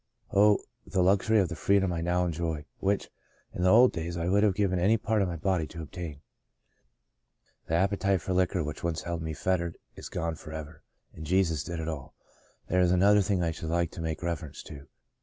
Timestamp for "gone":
10.09-10.33